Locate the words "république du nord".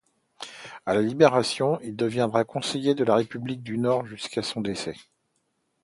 3.17-4.07